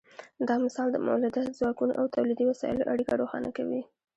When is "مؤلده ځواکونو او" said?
1.05-2.05